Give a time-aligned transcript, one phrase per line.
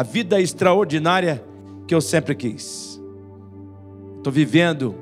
[0.00, 1.44] a vida extraordinária
[1.86, 2.98] que eu sempre quis.
[4.16, 4.94] Estou vivendo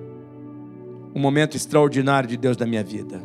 [1.14, 3.22] um momento extraordinário de Deus na minha vida.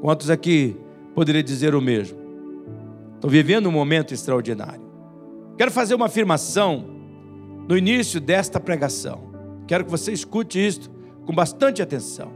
[0.00, 0.76] Quantos aqui
[1.16, 2.16] poderia dizer o mesmo?
[3.16, 4.88] Estou vivendo um momento extraordinário.
[5.58, 6.86] Quero fazer uma afirmação
[7.66, 9.32] no início desta pregação.
[9.66, 10.88] Quero que você escute isto
[11.26, 12.30] com bastante atenção.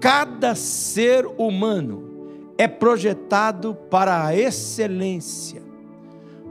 [0.00, 5.65] Cada ser humano é projetado para a excelência.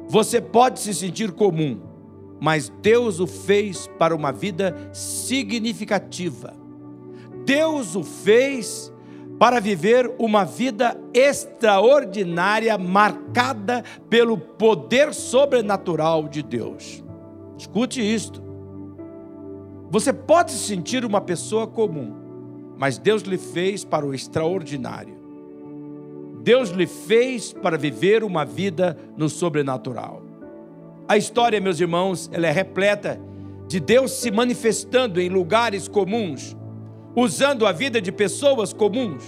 [0.08, 1.80] Você pode se sentir comum,
[2.40, 6.54] mas Deus o fez para uma vida significativa.
[7.46, 8.92] Deus o fez
[9.40, 17.04] para viver uma vida extraordinária, marcada pelo poder sobrenatural de Deus.
[17.58, 18.44] Escute isto.
[19.90, 22.14] Você pode se sentir uma pessoa comum,
[22.78, 25.15] mas Deus lhe fez para o extraordinário.
[26.46, 30.22] Deus lhe fez para viver uma vida no sobrenatural.
[31.08, 33.20] A história, meus irmãos, ela é repleta
[33.68, 36.56] de Deus se manifestando em lugares comuns,
[37.16, 39.24] usando a vida de pessoas comuns.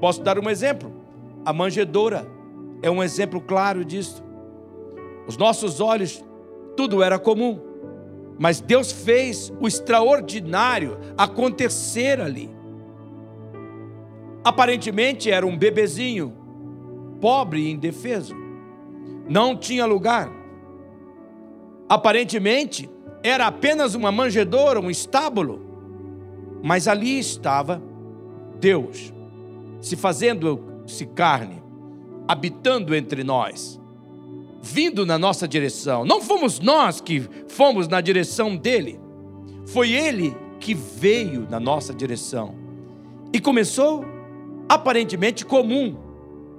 [0.00, 0.90] Posso dar um exemplo?
[1.44, 2.26] A manjedoura
[2.80, 4.24] é um exemplo claro disso.
[5.28, 6.24] Os nossos olhos,
[6.74, 7.60] tudo era comum,
[8.38, 12.48] mas Deus fez o extraordinário acontecer ali.
[14.42, 16.40] Aparentemente era um bebezinho,
[17.22, 18.34] pobre e indefeso.
[19.28, 20.28] Não tinha lugar.
[21.88, 22.90] Aparentemente,
[23.22, 25.64] era apenas uma manjedoura, um estábulo.
[26.62, 27.80] Mas ali estava
[28.58, 29.14] Deus,
[29.80, 31.62] se fazendo-se carne,
[32.26, 33.80] habitando entre nós,
[34.60, 36.04] vindo na nossa direção.
[36.04, 39.00] Não fomos nós que fomos na direção dele,
[39.66, 42.54] foi ele que veio na nossa direção.
[43.32, 44.04] E começou
[44.68, 45.96] aparentemente comum,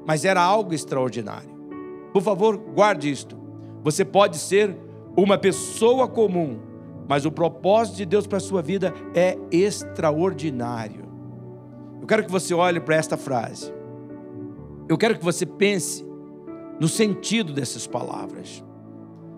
[0.06, 1.50] mas era algo extraordinário.
[2.12, 3.38] Por favor, guarde isto.
[3.84, 4.78] Você pode ser
[5.18, 6.60] uma pessoa comum,
[7.08, 11.04] mas o propósito de Deus para a sua vida é extraordinário.
[12.02, 13.74] Eu quero que você olhe para esta frase.
[14.90, 16.06] Eu quero que você pense
[16.80, 18.64] no sentido dessas palavras.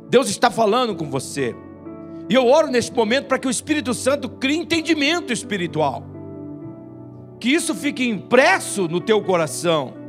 [0.09, 1.56] Deus está falando com você.
[2.30, 6.03] E eu oro neste momento para que o Espírito Santo crie entendimento espiritual.
[7.40, 10.05] Que isso fique impresso no teu coração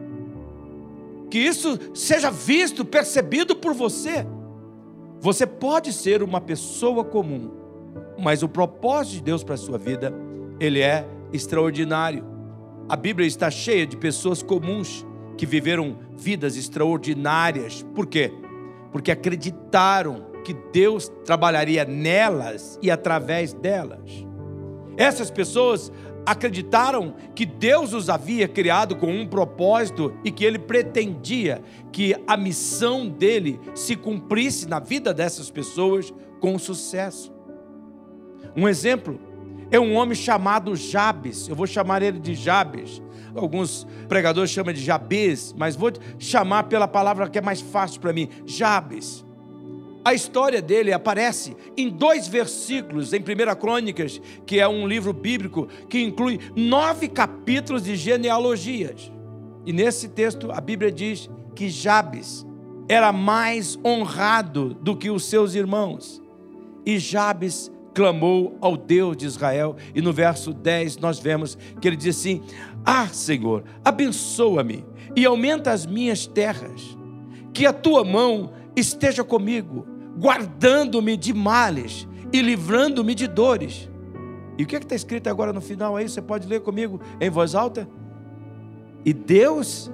[1.30, 4.26] que isso seja visto, percebido por você.
[5.20, 7.50] Você pode ser uma pessoa comum,
[8.18, 10.12] mas o propósito de Deus para a sua vida,
[10.60, 12.24] ele é extraordinário.
[12.88, 15.04] A Bíblia está cheia de pessoas comuns
[15.36, 17.84] que viveram vidas extraordinárias.
[17.94, 18.32] Por quê?
[18.92, 24.24] Porque acreditaram que Deus trabalharia nelas e através delas.
[24.96, 25.92] Essas pessoas
[26.26, 32.36] acreditaram que Deus os havia criado com um propósito e que ele pretendia que a
[32.36, 37.32] missão dele se cumprisse na vida dessas pessoas com sucesso.
[38.56, 39.20] Um exemplo
[39.70, 43.02] é um homem chamado Jabes, eu vou chamar ele de Jabes.
[43.34, 48.12] Alguns pregadores chamam de Jabes, mas vou chamar pela palavra que é mais fácil para
[48.12, 49.25] mim, Jabes.
[50.06, 55.66] A história dele aparece em dois versículos em 1 Crônicas, que é um livro bíblico
[55.88, 59.10] que inclui nove capítulos de genealogias.
[59.66, 62.46] E nesse texto a Bíblia diz que Jabes
[62.88, 66.22] era mais honrado do que os seus irmãos.
[66.86, 71.96] E Jabes clamou ao Deus de Israel, e no verso 10 nós vemos que ele
[71.96, 72.42] diz assim:
[72.84, 74.84] Ah, Senhor, abençoa-me
[75.16, 76.96] e aumenta as minhas terras,
[77.52, 83.88] que a tua mão esteja comigo guardando-me de males e livrando-me de dores.
[84.58, 86.08] E o que é está escrito agora no final aí?
[86.08, 87.88] Você pode ler comigo em voz alta?
[89.04, 89.90] E Deus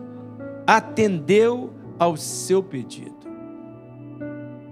[0.66, 3.22] atendeu ao seu pedido.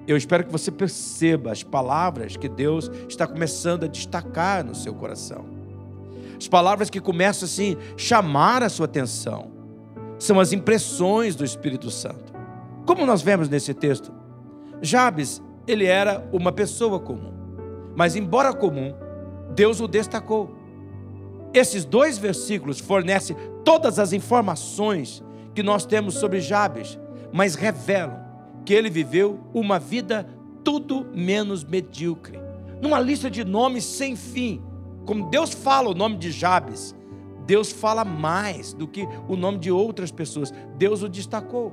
[0.06, 4.94] Eu espero que você perceba as palavras que Deus está começando a destacar no seu
[4.94, 5.44] coração.
[6.36, 9.50] As palavras que começam assim chamar a sua atenção.
[10.18, 12.32] São as impressões do Espírito Santo.
[12.86, 14.12] Como nós vemos nesse texto,
[14.82, 17.32] Jabes, ele era uma pessoa comum.
[17.94, 18.94] Mas, embora comum,
[19.54, 20.56] Deus o destacou.
[21.52, 25.22] Esses dois versículos fornecem todas as informações
[25.54, 26.98] que nós temos sobre Jabes,
[27.32, 28.18] mas revelam
[28.64, 30.26] que ele viveu uma vida
[30.62, 32.38] tudo menos medíocre.
[32.80, 34.62] Numa lista de nomes sem fim,
[35.04, 36.94] como Deus fala o nome de Jabes,
[37.46, 40.52] Deus fala mais do que o nome de outras pessoas.
[40.76, 41.72] Deus o destacou.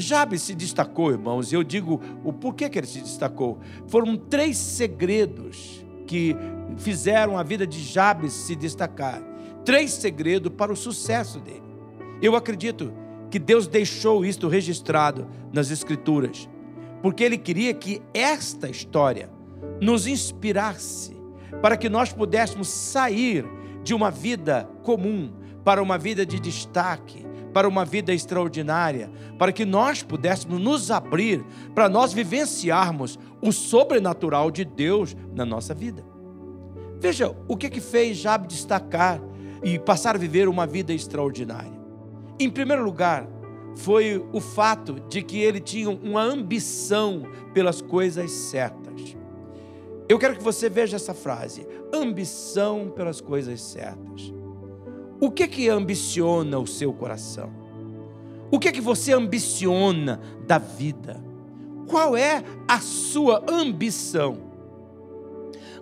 [0.00, 3.58] Jabes se destacou, irmãos, e eu digo o porquê que ele se destacou.
[3.86, 6.36] Foram três segredos que
[6.76, 9.22] fizeram a vida de Jabes se destacar.
[9.64, 11.62] Três segredos para o sucesso dele.
[12.20, 12.92] Eu acredito
[13.30, 16.48] que Deus deixou isto registrado nas Escrituras
[17.02, 19.30] porque ele queria que esta história
[19.80, 21.16] nos inspirasse
[21.62, 23.44] para que nós pudéssemos sair
[23.82, 25.32] de uma vida comum
[25.64, 31.44] para uma vida de destaque, para uma vida extraordinária, para que nós pudéssemos nos abrir
[31.74, 36.04] para nós vivenciarmos o sobrenatural de Deus na nossa vida.
[37.00, 39.20] Veja o que que fez Jabe destacar
[39.62, 41.80] e passar a viver uma vida extraordinária.
[42.38, 43.26] Em primeiro lugar,
[43.76, 47.22] foi o fato de que ele tinha uma ambição
[47.54, 49.16] pelas coisas certas.
[50.08, 54.32] Eu quero que você veja essa frase: ambição pelas coisas certas.
[55.20, 57.50] O que que ambiciona o seu coração?
[58.50, 61.22] O que que você ambiciona da vida?
[61.86, 64.38] Qual é a sua ambição?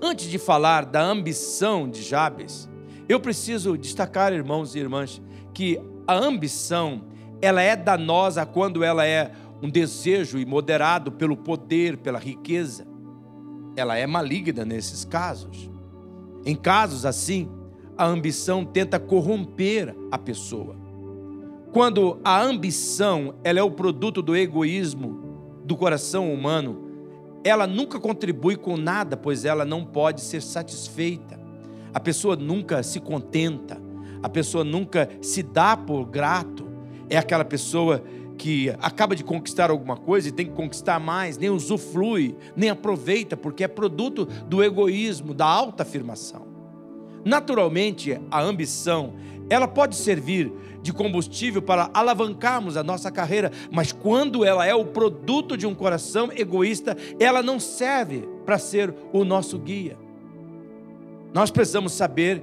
[0.03, 2.69] Antes de falar da ambição de Jabes,
[3.09, 5.23] eu preciso destacar, irmãos e irmãs,
[5.55, 7.03] que a ambição
[7.41, 9.31] ela é danosa quando ela é
[9.63, 12.87] um desejo imoderado pelo poder, pela riqueza.
[13.77, 15.71] Ela é maligna nesses casos.
[16.45, 17.49] Em casos assim,
[17.99, 20.77] a ambição tenta corromper a pessoa.
[21.73, 26.89] Quando a ambição ela é o produto do egoísmo do coração humano,
[27.45, 31.39] ela nunca contribui com nada, pois ela não pode ser satisfeita.
[31.93, 33.81] A pessoa nunca se contenta,
[34.23, 36.69] a pessoa nunca se dá por grato
[37.11, 38.03] é aquela pessoa
[38.37, 43.37] que acaba de conquistar alguma coisa e tem que conquistar mais, nem usufrui, nem aproveita,
[43.37, 46.48] porque é produto do egoísmo, da alta afirmação.
[47.25, 49.15] Naturalmente, a ambição,
[49.51, 54.87] ela pode servir de combustível para alavancarmos a nossa carreira, mas quando ela é o
[54.87, 59.99] produto de um coração egoísta, ela não serve para ser o nosso guia.
[61.35, 62.43] Nós precisamos saber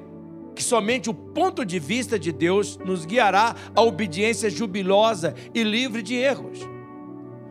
[0.54, 6.02] que somente o ponto de vista de Deus nos guiará à obediência jubilosa e livre
[6.02, 6.60] de erros.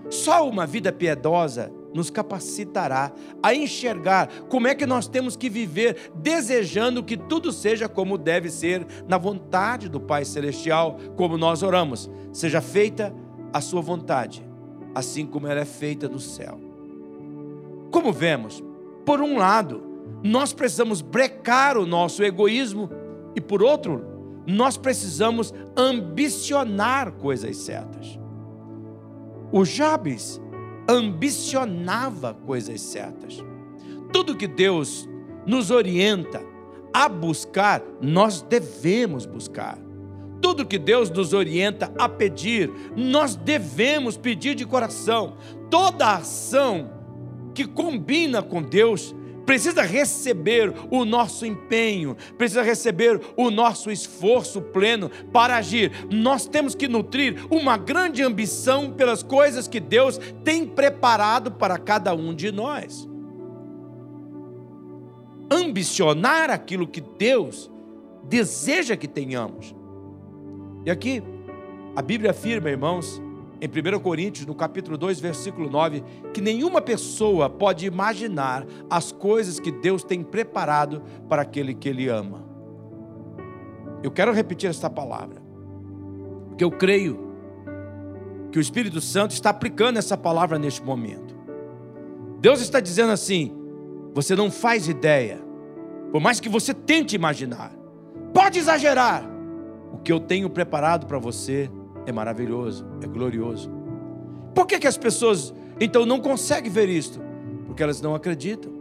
[0.09, 6.13] Só uma vida piedosa nos capacitará a enxergar como é que nós temos que viver,
[6.17, 12.11] desejando que tudo seja como deve ser, na vontade do Pai Celestial, como nós oramos.
[12.33, 13.15] Seja feita
[13.53, 14.45] a Sua vontade,
[14.95, 16.61] assim como ela é feita no céu.
[17.93, 18.63] Como vemos,
[19.07, 19.83] por um lado,
[20.23, 22.91] nós precisamos brecar o nosso egoísmo
[23.37, 24.05] e, por outro,
[24.47, 28.19] nós precisamos ambicionar coisas certas.
[29.53, 30.41] O Jabes
[30.89, 33.43] ambicionava coisas certas.
[34.13, 35.09] Tudo que Deus
[35.47, 36.43] nos orienta
[36.93, 39.79] a buscar, nós devemos buscar.
[40.41, 45.37] Tudo que Deus nos orienta a pedir, nós devemos pedir de coração.
[45.71, 46.91] Toda ação
[47.55, 49.15] que combina com Deus
[49.45, 55.93] precisa receber o nosso empenho, precisa receber o nosso esforço pleno para agir.
[56.11, 62.15] Nós temos que nutrir uma grande ambição pelas coisas que Deus tem preparado para cada
[62.15, 63.09] um de nós.
[65.51, 67.71] Ambicionar aquilo que Deus
[68.25, 69.75] deseja que tenhamos.
[70.85, 71.23] E aqui,
[71.95, 73.23] a Bíblia afirma, irmãos,
[73.65, 79.59] em 1 Coríntios, no capítulo 2, versículo 9, que nenhuma pessoa pode imaginar as coisas
[79.59, 82.45] que Deus tem preparado para aquele que Ele ama.
[84.03, 85.43] Eu quero repetir esta palavra,
[86.49, 87.33] porque eu creio
[88.53, 91.35] que o Espírito Santo está aplicando essa palavra neste momento.
[92.41, 93.57] Deus está dizendo assim:
[94.13, 95.41] você não faz ideia,
[96.13, 97.73] por mais que você tente imaginar,
[98.35, 99.25] pode exagerar,
[99.91, 101.71] o que eu tenho preparado para você
[102.07, 103.71] é maravilhoso, é glorioso.
[104.55, 107.21] Por que, que as pessoas então não conseguem ver isto?
[107.67, 108.73] Porque elas não acreditam.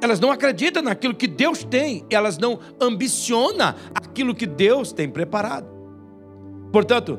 [0.00, 5.66] Elas não acreditam naquilo que Deus tem, elas não ambicionam aquilo que Deus tem preparado.
[6.70, 7.18] Portanto,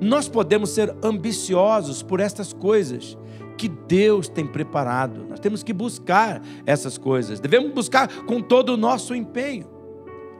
[0.00, 3.16] nós podemos ser ambiciosos por estas coisas
[3.56, 5.26] que Deus tem preparado.
[5.28, 9.66] Nós temos que buscar essas coisas, devemos buscar com todo o nosso empenho.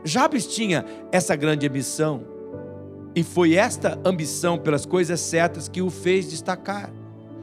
[0.04, 2.33] Jabes tinha essa grande ambição.
[3.14, 6.92] E foi esta ambição pelas coisas certas que o fez destacar.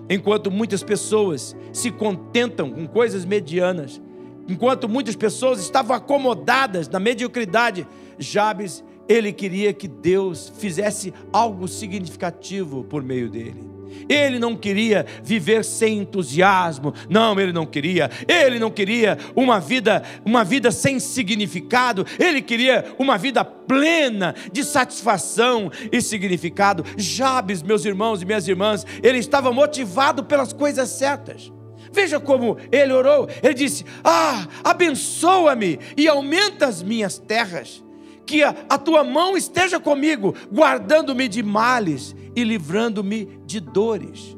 [0.09, 4.01] Enquanto muitas pessoas se contentam com coisas medianas,
[4.49, 7.87] enquanto muitas pessoas estavam acomodadas na mediocridade,
[8.19, 13.70] Jabes, ele queria que Deus fizesse algo significativo por meio dele.
[14.09, 16.93] Ele não queria viver sem entusiasmo.
[17.09, 18.09] Não, ele não queria.
[18.27, 22.05] Ele não queria uma vida, uma vida sem significado.
[22.19, 26.83] Ele queria uma vida plena de satisfação e significado.
[26.97, 31.51] Jabes, meus irmãos e minhas irmãs, ele estava motivado pelas coisas certas.
[31.91, 33.27] Veja como ele orou.
[33.43, 37.83] Ele disse: Ah, abençoa-me e aumenta as minhas terras
[38.31, 44.37] que a, a tua mão esteja comigo, guardando-me de males e livrando-me de dores.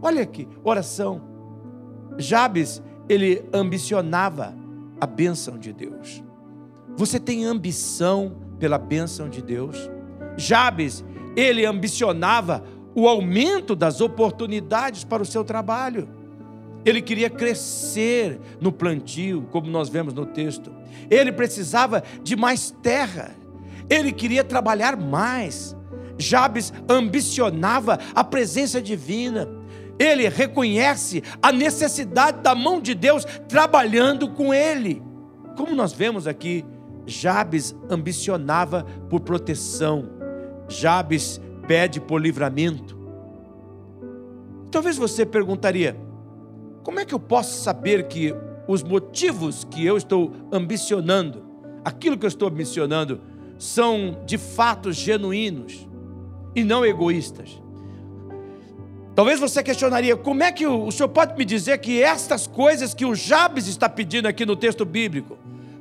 [0.00, 1.20] Olha aqui, oração.
[2.16, 4.54] Jabes, ele ambicionava
[5.00, 6.22] a bênção de Deus.
[6.96, 9.90] Você tem ambição pela bênção de Deus?
[10.36, 12.62] Jabes, ele ambicionava
[12.94, 16.08] o aumento das oportunidades para o seu trabalho.
[16.84, 20.72] Ele queria crescer no plantio, como nós vemos no texto.
[21.10, 23.34] Ele precisava de mais terra.
[23.88, 25.76] Ele queria trabalhar mais.
[26.18, 29.48] Jabes ambicionava a presença divina.
[29.98, 35.02] Ele reconhece a necessidade da mão de Deus trabalhando com ele.
[35.56, 36.64] Como nós vemos aqui,
[37.06, 40.08] Jabes ambicionava por proteção.
[40.68, 42.98] Jabes pede por livramento.
[44.70, 45.96] Talvez você perguntaria:
[46.82, 48.34] como é que eu posso saber que
[48.66, 51.44] os motivos que eu estou ambicionando,
[51.84, 53.20] aquilo que eu estou ambicionando,
[53.58, 55.86] são de fato genuínos
[56.54, 57.60] e não egoístas?
[59.14, 63.04] Talvez você questionaria: como é que o, senhor pode me dizer que estas coisas que
[63.04, 65.38] o Jabes está pedindo aqui no texto bíblico,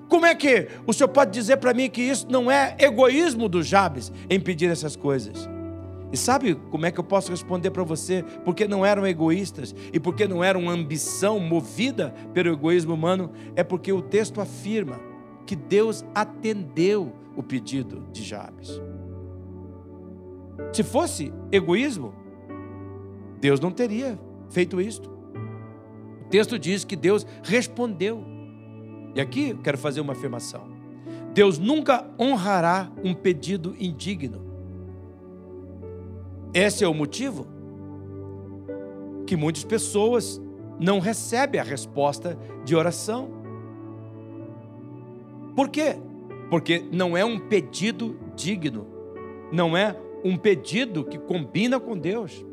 [0.10, 3.64] como é que o senhor pode dizer para mim que isso não é egoísmo do
[3.64, 5.48] Jabes em pedir essas coisas?
[6.12, 8.24] E sabe como é que eu posso responder para você?
[8.44, 13.64] Porque não eram egoístas e porque não era uma ambição movida pelo egoísmo humano, é
[13.64, 15.00] porque o texto afirma
[15.46, 18.82] que Deus atendeu o pedido de Jabes.
[20.74, 22.14] Se fosse egoísmo,
[23.40, 25.10] Deus não teria feito isto.
[26.26, 28.24] O texto diz que Deus respondeu.
[29.16, 30.70] E aqui eu quero fazer uma afirmação.
[31.34, 34.51] Deus nunca honrará um pedido indigno.
[36.54, 37.48] Esse é o motivo
[39.26, 40.42] que muitas pessoas
[40.80, 43.30] não recebem a resposta de oração.
[45.56, 45.96] Por quê?
[46.50, 48.88] Porque não é um pedido digno,
[49.52, 52.46] não é um pedido que combina com Deus.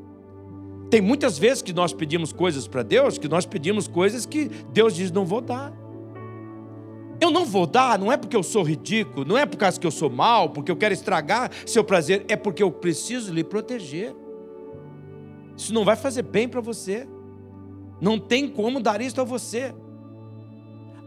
[0.90, 4.94] Tem muitas vezes que nós pedimos coisas para Deus, que nós pedimos coisas que Deus
[4.94, 5.72] diz: não vou dar.
[7.20, 9.86] Eu não vou dar, não é porque eu sou ridículo, não é por causa que
[9.86, 14.14] eu sou mal, porque eu quero estragar seu prazer, é porque eu preciso lhe proteger.
[15.56, 17.08] Isso não vai fazer bem para você.
[18.00, 19.74] Não tem como dar isso a você.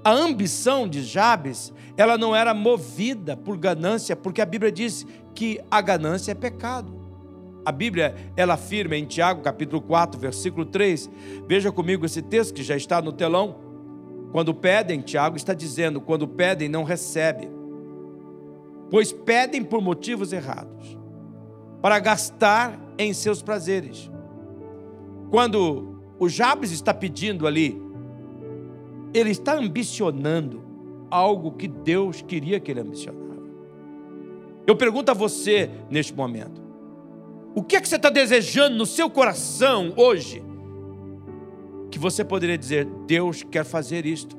[0.03, 5.61] A ambição de Jabes, ela não era movida por ganância, porque a Bíblia diz que
[5.69, 6.99] a ganância é pecado.
[7.63, 11.09] A Bíblia, ela afirma em Tiago, capítulo 4, versículo 3.
[11.47, 13.70] Veja comigo esse texto que já está no telão.
[14.31, 17.49] Quando pedem, Tiago está dizendo, quando pedem, não recebem,
[18.89, 20.97] pois pedem por motivos errados,
[21.81, 24.09] para gastar em seus prazeres.
[25.29, 27.81] Quando o Jabes está pedindo ali,
[29.13, 30.63] ele está ambicionando
[31.09, 33.21] algo que Deus queria que ele ambicionava.
[34.65, 36.61] Eu pergunto a você neste momento:
[37.53, 40.41] o que é que você está desejando no seu coração hoje?
[42.01, 44.35] Você poderia dizer: Deus quer fazer isto.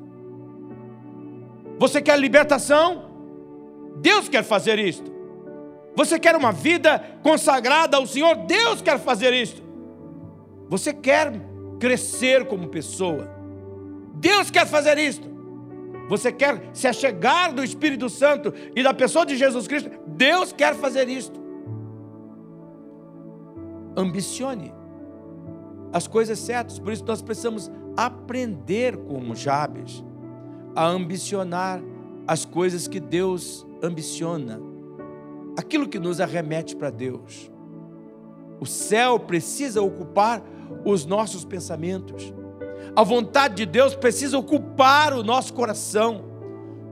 [1.79, 3.09] Você quer libertação?
[4.01, 5.11] Deus quer fazer isto.
[5.95, 8.35] Você quer uma vida consagrada ao Senhor?
[8.35, 9.63] Deus quer fazer isto.
[10.67, 11.31] Você quer
[11.79, 13.29] crescer como pessoa?
[14.15, 15.31] Deus quer fazer isto.
[16.09, 19.89] Você quer se achegar do Espírito Santo e da pessoa de Jesus Cristo?
[20.05, 21.41] Deus quer fazer isto.
[23.95, 24.82] Ambicione
[25.93, 26.79] as coisas certas.
[26.79, 30.03] Por isso nós precisamos aprender como Jabes
[30.75, 31.81] a ambicionar
[32.27, 34.59] as coisas que Deus ambiciona,
[35.57, 37.51] aquilo que nos arremete para Deus.
[38.59, 40.41] O céu precisa ocupar
[40.83, 42.33] os nossos pensamentos.
[42.95, 46.23] A vontade de Deus precisa ocupar o nosso coração.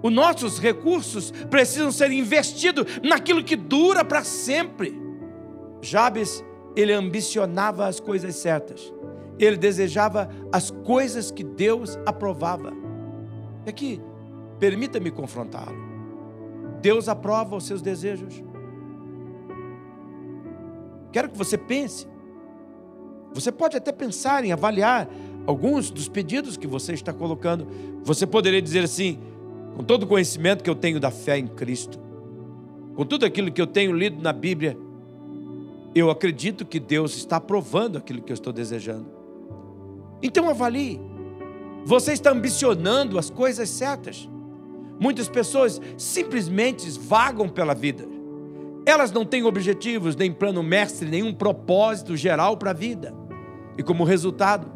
[0.04, 5.00] Os nossos recursos precisam ser investidos naquilo que dura para sempre.
[5.82, 6.44] Jabes
[6.76, 8.94] ele ambicionava as coisas certas,
[9.38, 12.74] ele desejava as coisas que Deus aprovava.
[13.66, 14.02] É que,
[14.60, 15.78] permita-me confrontá-lo,
[16.82, 18.44] Deus aprova os seus desejos.
[21.12, 22.08] Quero que você pense.
[23.34, 25.08] Você pode até pensar em avaliar
[25.46, 27.68] alguns dos pedidos que você está colocando.
[28.04, 29.20] Você poderia dizer assim,
[29.76, 32.00] com todo o conhecimento que eu tenho da fé em Cristo,
[32.96, 34.78] com tudo aquilo que eu tenho lido na Bíblia,
[35.94, 39.08] eu acredito que Deus está aprovando aquilo que eu estou desejando.
[40.22, 41.00] Então avalie.
[41.84, 44.30] Você está ambicionando as coisas certas.
[45.00, 48.08] Muitas pessoas simplesmente vagam pela vida.
[48.86, 53.14] Elas não têm objetivos, nem plano mestre, nenhum propósito geral para a vida.
[53.78, 54.72] E como resultado,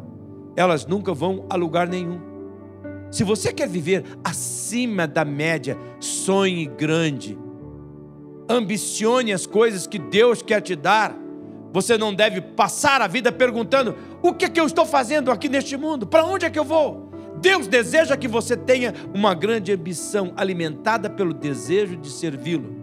[0.56, 2.20] elas nunca vão a lugar nenhum.
[3.10, 7.38] Se você quer viver acima da média, sonhe grande
[8.48, 11.16] ambicione as coisas que Deus quer te dar,
[11.72, 15.46] Você não deve passar a vida perguntando: o que é que eu estou fazendo aqui
[15.46, 16.06] neste mundo?
[16.06, 17.10] Para onde é que eu vou?
[17.38, 22.74] Deus deseja que você tenha uma grande ambição alimentada pelo desejo de servi-lo.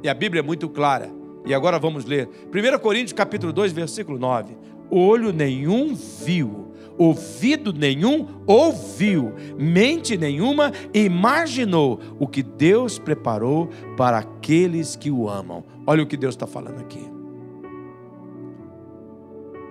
[0.00, 1.10] E a Bíblia é muito clara.
[1.44, 2.28] E agora vamos ler.
[2.54, 4.56] 1 Coríntios capítulo 2, versículo 9.
[4.88, 6.65] Olho nenhum viu,
[6.98, 15.64] ouvido nenhum ouviu, mente nenhuma imaginou o que Deus preparou para aqueles que o amam.
[15.86, 17.04] Olha o que Deus está falando aqui.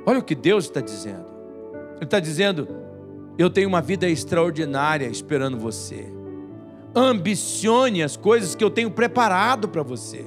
[0.05, 1.25] Olha o que Deus está dizendo.
[1.95, 2.67] Ele está dizendo:
[3.37, 6.11] Eu tenho uma vida extraordinária esperando você.
[6.95, 10.25] Ambicione as coisas que eu tenho preparado para você.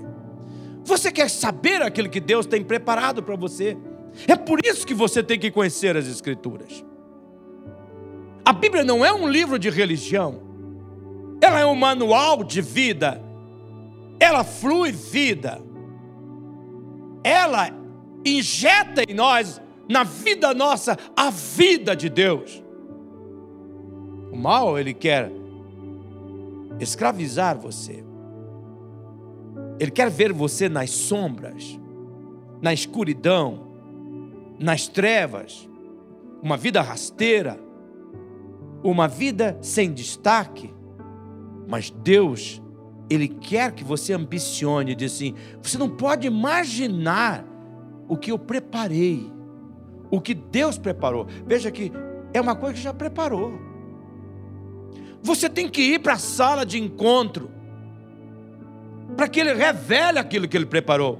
[0.85, 3.77] Você quer saber aquilo que Deus tem preparado para você?
[4.27, 6.85] É por isso que você tem que conhecer as Escrituras.
[8.45, 10.41] A Bíblia não é um livro de religião,
[11.41, 13.23] ela é um manual de vida,
[14.19, 15.61] ela flui vida,
[17.23, 17.69] ela
[18.25, 22.63] injeta em nós na vida nossa a vida de Deus.
[24.33, 25.31] O mal, ele quer
[26.81, 28.05] escravizar você.
[29.81, 31.79] Ele quer ver você nas sombras,
[32.61, 33.68] na escuridão,
[34.59, 35.69] nas trevas,
[36.43, 37.59] uma vida rasteira,
[38.83, 40.75] uma vida sem destaque.
[41.69, 42.63] Mas Deus,
[43.11, 47.45] Ele quer que você ambicione, diz assim: você não pode imaginar
[48.09, 49.39] o que eu preparei
[50.11, 51.27] o que Deus preparou.
[51.47, 51.93] Veja que
[52.33, 53.59] é uma coisa que já preparou.
[55.23, 57.51] Você tem que ir para a sala de encontro
[59.17, 61.19] para que ele revele aquilo que ele preparou.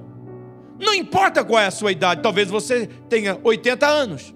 [0.79, 4.35] Não importa qual é a sua idade, talvez você tenha 80 anos.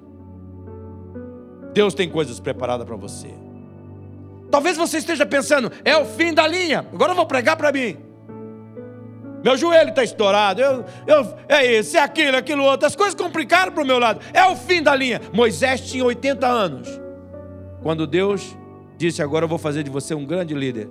[1.72, 3.28] Deus tem coisas preparadas para você.
[4.50, 7.96] Talvez você esteja pensando, é o fim da linha, agora eu vou pregar para mim.
[9.42, 12.86] Meu joelho está estourado, eu, eu, é isso, é aquilo, é aquilo outro.
[12.86, 14.20] As coisas complicaram para o meu lado.
[14.32, 15.20] É o fim da linha.
[15.32, 16.88] Moisés tinha 80 anos.
[17.82, 18.56] Quando Deus
[18.96, 20.88] disse: Agora eu vou fazer de você um grande líder.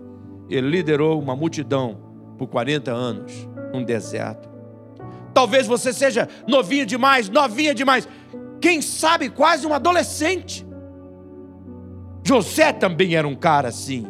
[0.50, 1.98] Ele liderou uma multidão
[2.38, 3.32] por 40 anos
[3.74, 4.51] num deserto.
[5.34, 8.08] Talvez você seja novinho demais, novinha demais.
[8.60, 10.66] Quem sabe quase um adolescente.
[12.24, 14.08] José também era um cara assim.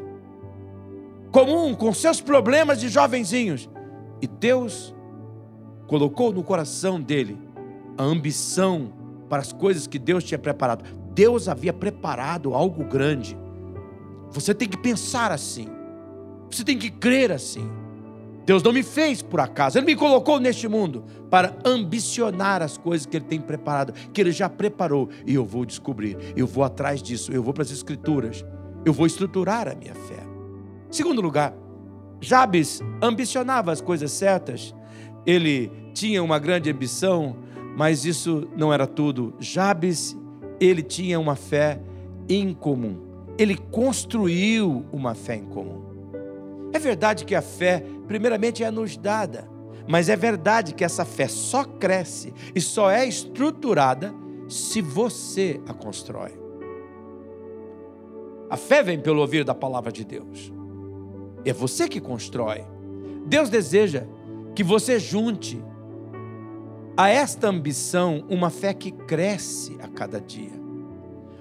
[1.32, 3.70] Comum, com seus problemas de jovenzinhos
[4.22, 4.94] e Deus
[5.88, 7.38] colocou no coração dele
[7.98, 8.94] a ambição
[9.30, 10.84] para as coisas que Deus tinha preparado.
[11.14, 13.38] Deus havia preparado algo grande.
[14.32, 15.68] Você tem que pensar assim.
[16.50, 17.70] Você tem que crer assim.
[18.46, 23.06] Deus não me fez por acaso, Ele me colocou neste mundo para ambicionar as coisas
[23.06, 27.02] que Ele tem preparado, que Ele já preparou, e eu vou descobrir, eu vou atrás
[27.02, 28.44] disso, eu vou para as Escrituras,
[28.86, 30.24] eu vou estruturar a minha fé.
[30.90, 31.54] Segundo lugar,
[32.20, 34.76] Jabes ambicionava as coisas certas,
[35.26, 37.36] ele tinha uma grande ambição,
[37.78, 39.34] mas isso não era tudo.
[39.40, 40.18] Jabes,
[40.60, 41.80] ele tinha uma fé
[42.30, 42.98] incomum.
[43.38, 45.91] Ele construiu uma fé em comum.
[46.74, 49.50] É verdade que a fé, primeiramente, é nos dada,
[49.88, 54.14] mas é verdade que essa fé só cresce e só é estruturada
[54.48, 56.32] se você a constrói.
[58.50, 60.52] A fé vem pelo ouvir da palavra de Deus.
[61.46, 62.64] É você que constrói.
[63.26, 64.04] Deus deseja
[64.54, 65.64] que você junte
[66.98, 70.52] a esta ambição uma fé que cresce a cada dia,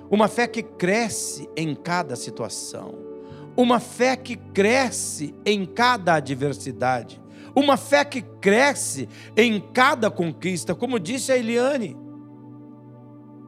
[0.09, 2.95] uma fé que cresce em cada situação,
[3.61, 7.20] uma fé que cresce em cada adversidade,
[7.55, 11.94] uma fé que cresce em cada conquista, como disse a Eliane.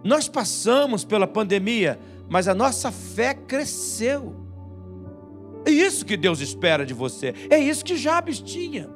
[0.05, 1.99] Nós passamos pela pandemia,
[2.29, 4.37] mas a nossa fé cresceu.
[5.65, 7.33] É isso que Deus espera de você.
[7.49, 8.91] É isso que Jabes tinha.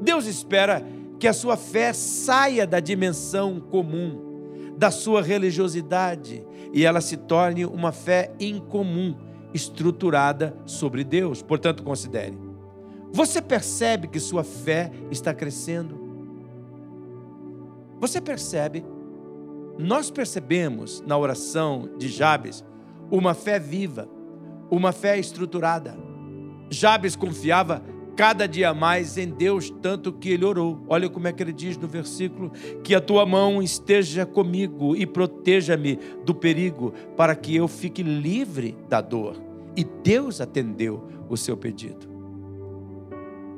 [0.00, 0.82] Deus espera
[1.18, 7.66] que a sua fé saia da dimensão comum, da sua religiosidade, e ela se torne
[7.66, 9.25] uma fé incomum,
[9.56, 11.42] estruturada sobre Deus.
[11.42, 12.38] Portanto, considere.
[13.12, 15.98] Você percebe que sua fé está crescendo?
[17.98, 18.84] Você percebe?
[19.78, 22.64] Nós percebemos na oração de Jabes
[23.10, 24.08] uma fé viva
[24.70, 25.96] uma fé estruturada.
[26.70, 27.82] Jabes confiava
[28.16, 30.82] cada dia mais em Deus, tanto que ele orou.
[30.88, 32.50] Olha como é que ele diz no versículo:
[32.82, 38.76] Que a tua mão esteja comigo e proteja-me do perigo, para que eu fique livre
[38.88, 39.45] da dor.
[39.76, 42.08] E Deus atendeu o seu pedido.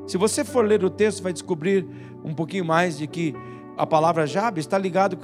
[0.07, 1.87] Se você for ler o texto, vai descobrir
[2.25, 3.35] um pouquinho mais de que
[3.77, 5.19] a palavra Jabes está ligado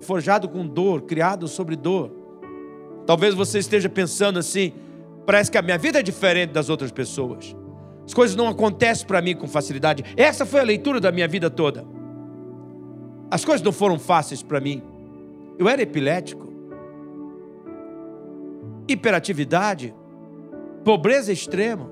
[0.00, 2.10] forjado com dor, criado sobre dor.
[3.06, 4.72] Talvez você esteja pensando assim:
[5.26, 7.54] Parece que a minha vida é diferente das outras pessoas.
[8.04, 10.04] As coisas não acontecem para mim com facilidade.
[10.16, 11.86] Essa foi a leitura da minha vida toda.
[13.30, 14.82] As coisas não foram fáceis para mim.
[15.56, 16.52] Eu era epilético,
[18.88, 19.94] hiperatividade,
[20.84, 21.90] pobreza extrema.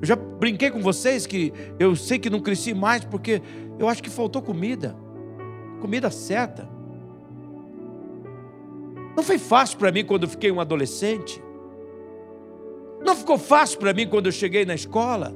[0.00, 3.42] Eu já brinquei com vocês que eu sei que não cresci mais porque
[3.78, 4.96] eu acho que faltou comida,
[5.80, 6.68] comida certa.
[9.16, 11.42] Não foi fácil para mim quando eu fiquei um adolescente.
[13.04, 15.34] Não ficou fácil para mim quando eu cheguei na escola.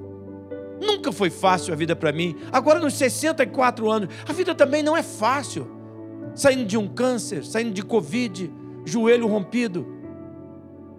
[0.81, 2.37] Nunca foi fácil a vida para mim.
[2.53, 5.67] Agora, nos 64 anos, a vida também não é fácil.
[6.35, 8.53] Saindo de um câncer, saindo de Covid,
[8.85, 9.94] joelho rompido.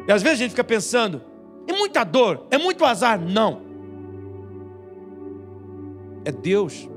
[0.07, 1.21] E às vezes a gente fica pensando,
[1.67, 3.19] é muita dor, é muito azar.
[3.19, 3.61] Não.
[6.23, 6.89] É Deus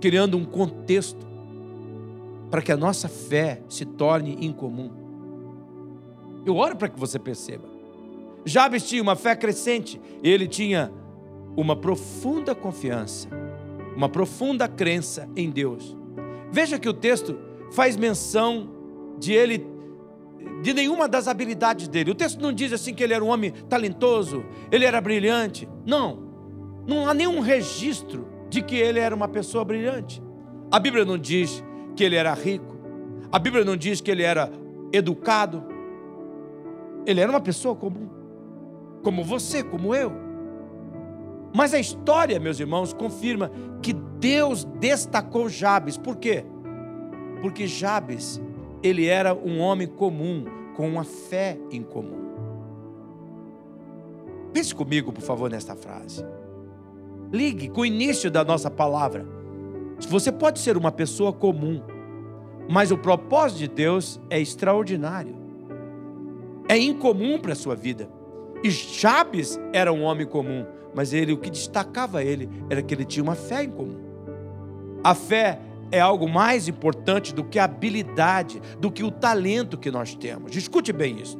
[0.00, 1.26] criando um contexto
[2.50, 4.90] para que a nossa fé se torne incomum.
[6.44, 7.64] Eu oro para que você perceba.
[8.44, 10.92] Jabes tinha uma fé crescente, ele tinha
[11.56, 13.28] uma profunda confiança,
[13.96, 15.96] uma profunda crença em Deus.
[16.50, 17.38] Veja que o texto
[17.70, 18.68] faz menção
[19.18, 19.66] de ele,
[20.62, 22.12] de nenhuma das habilidades dele.
[22.12, 25.68] O texto não diz assim que ele era um homem talentoso, ele era brilhante.
[25.84, 26.22] Não,
[26.86, 30.22] não há nenhum registro de que ele era uma pessoa brilhante.
[30.70, 31.62] A Bíblia não diz
[31.96, 32.78] que ele era rico,
[33.30, 34.50] a Bíblia não diz que ele era
[34.92, 35.64] educado.
[37.04, 38.08] Ele era uma pessoa comum,
[39.02, 40.12] como você, como eu.
[41.54, 43.50] Mas a história, meus irmãos, confirma
[43.82, 45.98] que Deus destacou Jabes.
[45.98, 46.44] Por quê?
[47.40, 48.40] Porque Jabes,
[48.82, 52.22] ele era um homem comum, com uma fé em comum.
[54.52, 56.24] Pense comigo, por favor, nesta frase.
[57.30, 59.26] Ligue com o início da nossa palavra.
[60.08, 61.80] Você pode ser uma pessoa comum,
[62.68, 65.34] mas o propósito de Deus é extraordinário.
[66.68, 68.08] É incomum para a sua vida.
[68.62, 73.04] E Jabes era um homem comum, mas ele o que destacava ele era que ele
[73.04, 73.98] tinha uma fé em comum.
[75.02, 75.58] A fé
[75.92, 80.56] é algo mais importante do que a habilidade, do que o talento que nós temos.
[80.56, 81.38] Escute bem isso.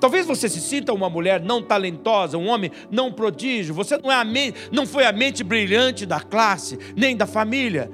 [0.00, 4.14] Talvez você se sinta uma mulher não talentosa, um homem não prodígio, você não, é
[4.14, 7.90] a mente, não foi a mente brilhante da classe, nem da família,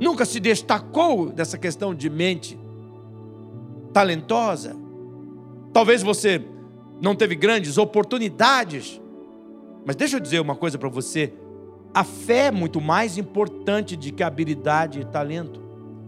[0.00, 2.58] nunca se destacou dessa questão de mente
[3.92, 4.74] talentosa.
[5.72, 6.40] Talvez você
[7.02, 9.00] não teve grandes oportunidades
[9.88, 11.32] mas deixa eu dizer uma coisa para você:
[11.94, 15.60] a fé é muito mais importante do que a habilidade e talento.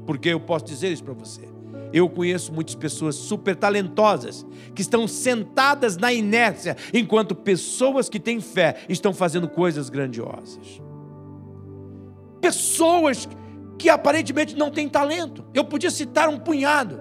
[0.07, 1.49] Porque eu posso dizer isso para você.
[1.93, 8.41] Eu conheço muitas pessoas super talentosas que estão sentadas na inércia, enquanto pessoas que têm
[8.41, 10.81] fé estão fazendo coisas grandiosas.
[12.41, 13.29] Pessoas
[13.77, 15.45] que aparentemente não têm talento.
[15.53, 17.01] Eu podia citar um punhado.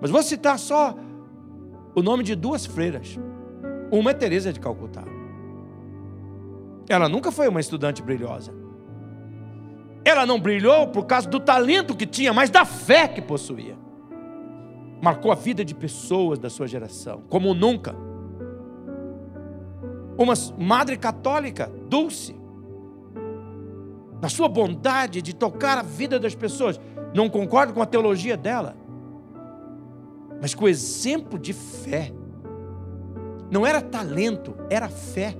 [0.00, 0.96] Mas vou citar só
[1.94, 3.18] o nome de duas freiras.
[3.90, 5.04] Uma é Teresa de Calcutá.
[6.88, 8.52] Ela nunca foi uma estudante brilhosa.
[10.04, 13.76] Ela não brilhou por causa do talento que tinha, mas da fé que possuía.
[15.00, 17.94] Marcou a vida de pessoas da sua geração, como nunca.
[20.18, 22.36] Uma madre católica, Dulce,
[24.20, 26.80] na sua bondade de tocar a vida das pessoas.
[27.14, 28.76] Não concordo com a teologia dela,
[30.40, 32.12] mas com o exemplo de fé.
[33.50, 35.36] Não era talento, era fé.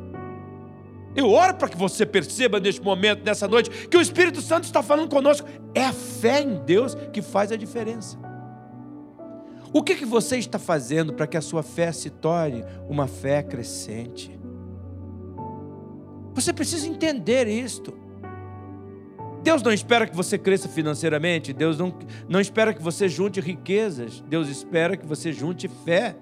[1.15, 4.83] Eu oro para que você perceba neste momento, nessa noite, que o Espírito Santo está
[4.83, 5.47] falando conosco.
[5.75, 8.19] É a fé em Deus que faz a diferença.
[9.73, 13.43] O que, que você está fazendo para que a sua fé se torne uma fé
[13.43, 14.39] crescente?
[16.35, 17.95] Você precisa entender isto.
[19.43, 21.93] Deus não espera que você cresça financeiramente, Deus não,
[22.29, 26.15] não espera que você junte riquezas, Deus espera que você junte fé.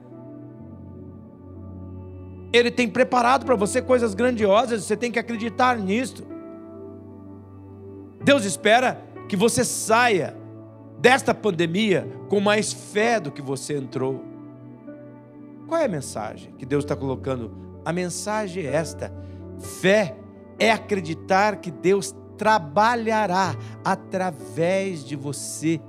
[2.52, 6.26] Ele tem preparado para você coisas grandiosas, você tem que acreditar nisso.
[8.22, 10.36] Deus espera que você saia
[10.98, 14.24] desta pandemia com mais fé do que você entrou.
[15.66, 17.52] Qual é a mensagem que Deus está colocando?
[17.84, 19.12] A mensagem é esta:
[19.80, 20.16] fé
[20.58, 25.80] é acreditar que Deus trabalhará através de você.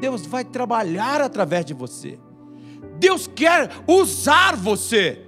[0.00, 2.18] Deus vai trabalhar através de você.
[2.98, 5.22] Deus quer usar você.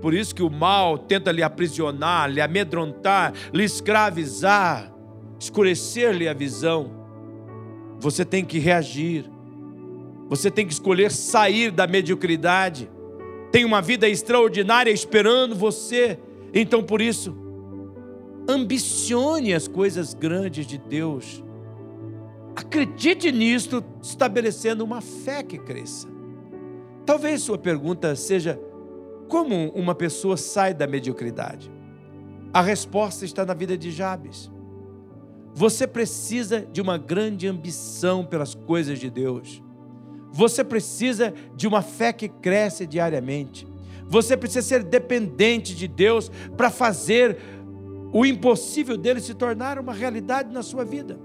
[0.00, 4.92] Por isso que o mal tenta lhe aprisionar, lhe amedrontar, lhe escravizar,
[5.38, 6.90] escurecer-lhe a visão.
[8.00, 9.24] Você tem que reagir.
[10.28, 12.90] Você tem que escolher sair da mediocridade.
[13.50, 16.18] Tem uma vida extraordinária esperando você.
[16.52, 17.34] Então, por isso,
[18.48, 21.42] ambicione as coisas grandes de Deus.
[22.54, 26.13] Acredite nisto, estabelecendo uma fé que cresça.
[27.04, 28.58] Talvez sua pergunta seja:
[29.28, 31.70] como uma pessoa sai da mediocridade?
[32.52, 34.50] A resposta está na vida de Jabes.
[35.52, 39.62] Você precisa de uma grande ambição pelas coisas de Deus.
[40.32, 43.66] Você precisa de uma fé que cresce diariamente.
[44.06, 47.38] Você precisa ser dependente de Deus para fazer
[48.12, 51.18] o impossível dele se tornar uma realidade na sua vida.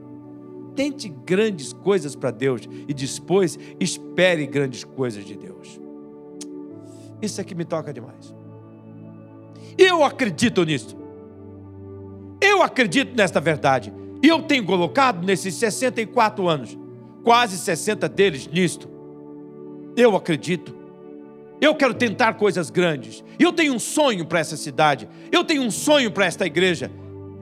[0.80, 5.78] Tente grandes coisas para Deus e depois espere grandes coisas de Deus.
[7.22, 8.34] Isso é que me toca demais.
[9.78, 10.96] Eu acredito nisso.
[12.40, 13.92] Eu acredito nesta verdade.
[14.24, 16.78] E eu tenho colocado nesses 64 anos,
[17.26, 18.88] quase 60 deles nisto.
[19.98, 20.74] Eu acredito.
[21.60, 23.22] Eu quero tentar coisas grandes.
[23.38, 25.10] Eu tenho um sonho para essa cidade.
[25.30, 26.90] Eu tenho um sonho para esta igreja.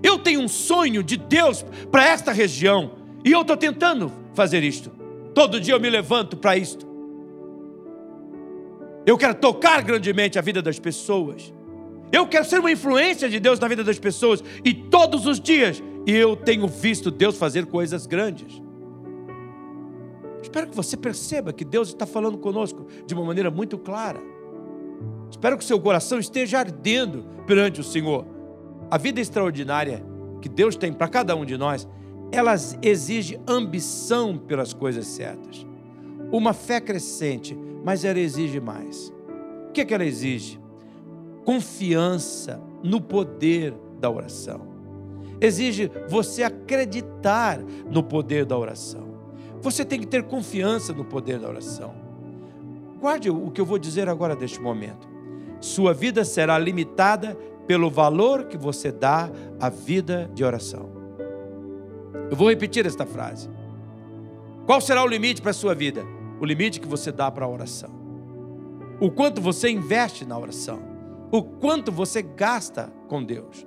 [0.01, 2.96] Eu tenho um sonho de Deus para esta região.
[3.27, 4.89] E eu estou tentando fazer isto.
[5.33, 6.87] Todo dia eu me levanto para isto.
[9.05, 11.53] Eu quero tocar grandemente a vida das pessoas.
[12.09, 14.41] Eu quero ser uma influência de Deus na vida das pessoas.
[14.63, 18.61] E todos os dias eu tenho visto Deus fazer coisas grandes.
[20.41, 24.21] Espero que você perceba que Deus está falando conosco de uma maneira muito clara.
[25.29, 28.25] Espero que seu coração esteja ardendo perante o Senhor.
[28.89, 30.01] A vida extraordinária
[30.41, 31.85] que Deus tem para cada um de nós,
[32.31, 35.65] ela exige ambição pelas coisas certas.
[36.31, 39.13] Uma fé crescente, mas ela exige mais.
[39.69, 40.59] O que, é que ela exige?
[41.47, 44.67] confiança no poder da oração.
[45.39, 47.57] Exige você acreditar
[47.89, 49.07] no poder da oração.
[49.61, 51.95] Você tem que ter confiança no poder da oração.
[52.99, 55.07] Guarde o que eu vou dizer agora neste momento.
[55.61, 60.96] Sua vida será limitada pelo valor que você dá à vida de oração.
[62.29, 63.49] Eu vou repetir esta frase.
[64.65, 66.05] Qual será o limite para a sua vida?
[66.39, 67.89] O limite que você dá para a oração.
[68.99, 70.97] O quanto você investe na oração
[71.31, 73.65] o quanto você gasta com Deus.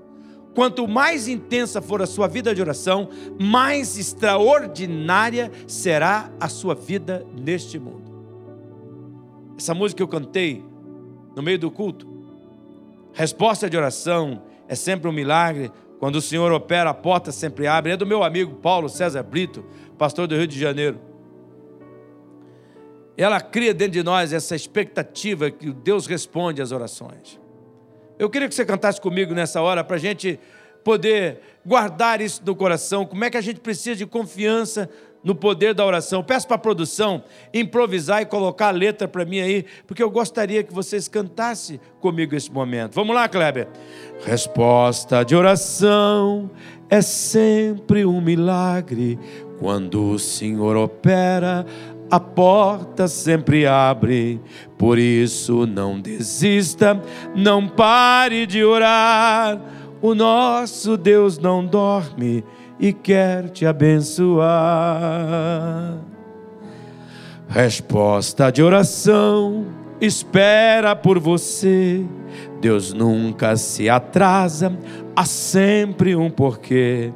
[0.54, 7.24] Quanto mais intensa for a sua vida de oração, mais extraordinária será a sua vida
[7.32, 8.10] neste mundo.
[9.56, 10.64] Essa música que eu cantei
[11.36, 12.08] no meio do culto,
[13.12, 15.70] resposta de oração é sempre um milagre.
[16.00, 17.92] Quando o Senhor opera, a porta sempre abre.
[17.92, 19.62] É do meu amigo Paulo César Brito,
[19.98, 20.98] pastor do Rio de Janeiro.
[23.18, 27.38] Ela cria dentro de nós essa expectativa que Deus responde às orações.
[28.18, 30.40] Eu queria que você cantasse comigo nessa hora para a gente
[30.82, 33.04] poder guardar isso no coração.
[33.04, 34.88] Como é que a gente precisa de confiança
[35.22, 36.22] no poder da oração.
[36.22, 40.62] Peço para a produção improvisar e colocar a letra para mim aí, porque eu gostaria
[40.62, 42.94] que vocês cantassem comigo esse momento.
[42.94, 43.68] Vamos lá, Kleber.
[44.24, 46.50] Resposta de oração
[46.88, 49.18] é sempre um milagre.
[49.58, 51.66] Quando o Senhor opera,
[52.10, 54.40] a porta sempre abre.
[54.76, 57.00] Por isso não desista,
[57.36, 59.60] não pare de orar.
[60.02, 62.42] O nosso Deus não dorme
[62.80, 64.48] e quer te abençoar.
[67.48, 69.66] Resposta de oração
[70.00, 72.02] espera por você.
[72.60, 74.76] Deus nunca se atrasa,
[75.14, 77.12] há sempre um porquê.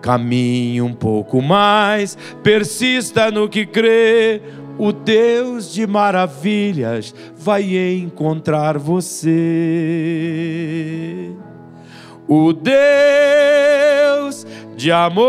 [0.00, 4.40] Caminhe um pouco mais, persista no que crê.
[4.78, 9.30] O Deus de maravilhas vai encontrar você.
[12.26, 14.46] O Deus
[14.80, 15.20] de amor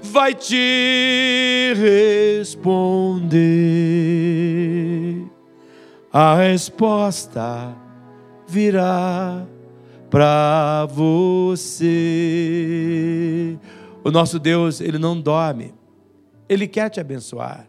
[0.00, 3.40] vai te responder.
[6.12, 7.76] A resposta
[8.46, 9.44] virá
[10.08, 11.88] para você.
[14.04, 15.74] O nosso Deus, ele não dorme.
[16.48, 17.68] Ele quer te abençoar.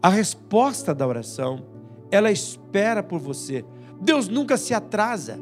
[0.00, 1.66] A resposta da oração,
[2.12, 3.64] ela espera por você.
[4.00, 5.36] Deus nunca se atrasa.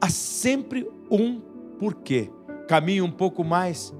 [0.00, 1.40] Há sempre um
[1.80, 2.30] porquê.
[2.68, 3.92] Caminhe um pouco mais.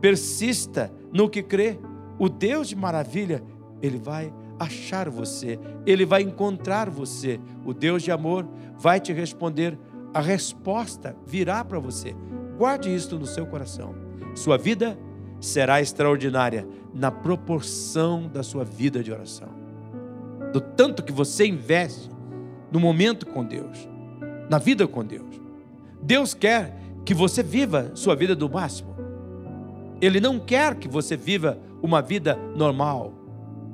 [0.00, 1.78] Persista no que crê.
[2.18, 3.42] O Deus de maravilha,
[3.82, 5.58] ele vai achar você.
[5.84, 7.38] Ele vai encontrar você.
[7.66, 9.76] O Deus de amor vai te responder
[10.14, 12.14] a resposta virá para você.
[12.58, 13.94] Guarde isto no seu coração.
[14.34, 14.98] Sua vida
[15.40, 19.48] será extraordinária na proporção da sua vida de oração.
[20.52, 22.10] Do tanto que você investe
[22.70, 23.88] no momento com Deus,
[24.50, 25.40] na vida com Deus.
[26.02, 28.94] Deus quer que você viva sua vida do máximo.
[30.00, 33.12] Ele não quer que você viva uma vida normal,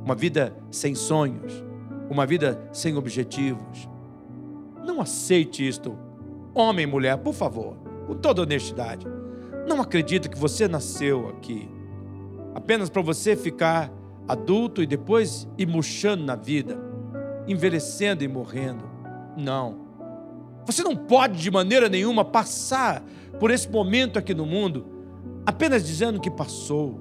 [0.04, 1.64] uma vida sem sonhos,
[2.10, 3.88] uma vida sem objetivos.
[4.84, 5.96] Não aceite isto
[6.58, 9.06] Homem e mulher, por favor, com toda honestidade,
[9.68, 11.70] não acredito que você nasceu aqui
[12.52, 13.92] apenas para você ficar
[14.26, 16.76] adulto e depois ir murchando na vida,
[17.46, 18.84] envelhecendo e morrendo.
[19.36, 19.87] Não.
[20.68, 23.02] Você não pode de maneira nenhuma passar
[23.40, 24.84] por esse momento aqui no mundo
[25.46, 27.00] apenas dizendo que passou.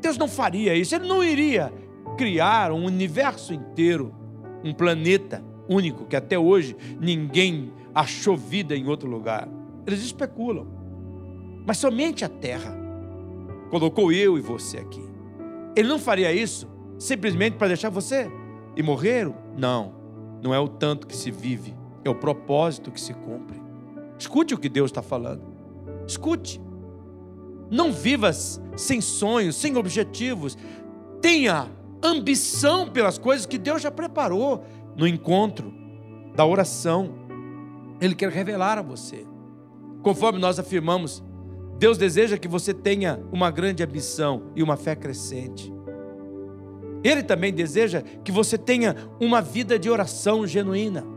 [0.00, 1.72] Deus não faria isso, Ele não iria
[2.18, 4.12] criar um universo inteiro,
[4.64, 9.48] um planeta único que até hoje ninguém achou vida em outro lugar.
[9.86, 10.66] Eles especulam.
[11.64, 12.76] Mas somente a Terra
[13.70, 15.08] colocou eu e você aqui.
[15.76, 18.28] Ele não faria isso simplesmente para deixar você
[18.76, 19.32] e morrer?
[19.56, 19.94] Não.
[20.42, 21.72] Não é o tanto que se vive,
[22.04, 23.60] é o propósito que se cumpre.
[24.18, 25.42] Escute o que Deus está falando.
[26.06, 26.60] Escute.
[27.70, 30.56] Não vivas sem sonhos, sem objetivos.
[31.20, 31.70] Tenha
[32.02, 34.64] ambição pelas coisas que Deus já preparou
[34.96, 35.72] no encontro
[36.34, 37.14] da oração.
[38.00, 39.26] Ele quer revelar a você.
[40.02, 41.24] Conforme nós afirmamos,
[41.78, 45.72] Deus deseja que você tenha uma grande ambição e uma fé crescente.
[47.02, 51.13] Ele também deseja que você tenha uma vida de oração genuína.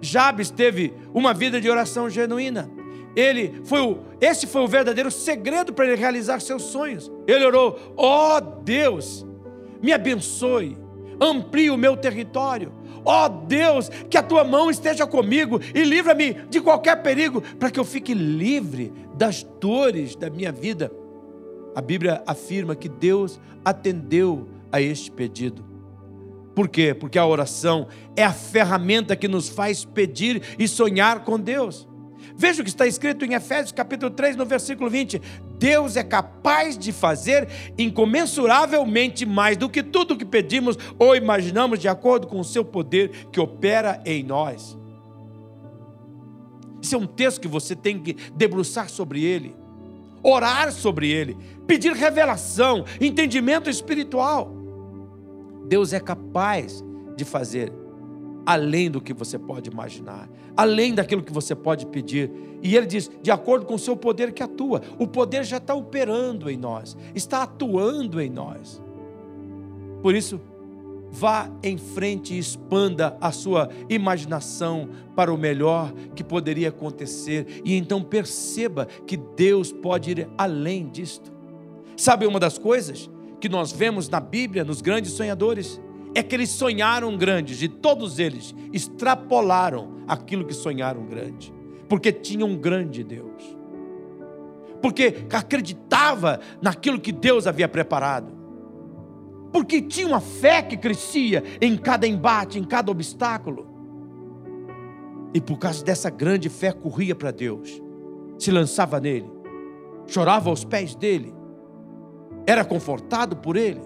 [0.00, 2.70] Jabes teve uma vida de oração genuína.
[3.16, 7.10] Ele foi o, esse foi o verdadeiro segredo para ele realizar seus sonhos.
[7.26, 9.26] Ele orou: "Ó oh Deus,
[9.82, 10.76] me abençoe,
[11.20, 12.72] amplie o meu território.
[13.04, 17.70] Ó oh Deus, que a tua mão esteja comigo e livra-me de qualquer perigo, para
[17.70, 20.92] que eu fique livre das dores da minha vida."
[21.74, 25.67] A Bíblia afirma que Deus atendeu a este pedido.
[26.58, 26.92] Por quê?
[26.92, 31.86] Porque a oração é a ferramenta que nos faz pedir e sonhar com Deus.
[32.34, 35.22] Veja o que está escrito em Efésios capítulo 3, no versículo 20.
[35.56, 41.78] Deus é capaz de fazer incomensuravelmente mais do que tudo o que pedimos ou imaginamos,
[41.78, 44.76] de acordo com o seu poder que opera em nós.
[46.82, 49.54] Esse é um texto que você tem que debruçar sobre ele,
[50.24, 51.36] orar sobre ele,
[51.68, 54.57] pedir revelação, entendimento espiritual.
[55.68, 56.82] Deus é capaz
[57.16, 57.72] de fazer
[58.46, 60.26] além do que você pode imaginar,
[60.56, 62.30] além daquilo que você pode pedir.
[62.62, 64.80] E ele diz: de acordo com o seu poder que atua.
[64.98, 68.82] O poder já está operando em nós, está atuando em nós.
[70.00, 70.40] Por isso,
[71.10, 77.60] vá em frente e expanda a sua imaginação para o melhor que poderia acontecer.
[77.64, 81.30] E então perceba que Deus pode ir além disto.
[81.96, 83.10] Sabe uma das coisas?
[83.40, 85.80] Que nós vemos na Bíblia, nos grandes sonhadores,
[86.14, 91.52] é que eles sonharam grandes e todos eles extrapolaram aquilo que sonharam grande,
[91.88, 93.56] porque tinham um grande Deus,
[94.82, 98.32] porque acreditava naquilo que Deus havia preparado,
[99.52, 103.66] porque tinha uma fé que crescia em cada embate, em cada obstáculo,
[105.32, 107.82] e por causa dessa grande fé corria para Deus,
[108.38, 109.30] se lançava nele,
[110.06, 111.34] chorava aos pés dele,
[112.48, 113.82] era confortado por ele.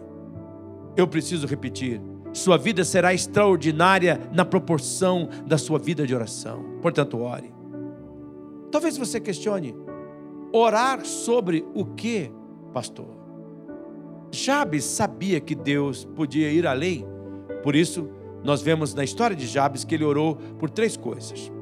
[0.97, 2.01] Eu preciso repetir:
[2.33, 6.79] sua vida será extraordinária na proporção da sua vida de oração.
[6.81, 7.53] Portanto, ore.
[8.71, 9.75] Talvez você questione:
[10.53, 12.31] orar sobre o que,
[12.73, 13.21] pastor?
[14.31, 17.05] Jabes sabia que Deus podia ir além,
[17.65, 18.09] por isso,
[18.45, 21.53] nós vemos na história de Jabes que ele orou por três coisas,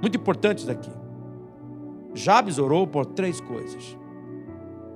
[0.00, 0.90] muito importantes aqui.
[2.14, 3.96] Jabes orou por três coisas.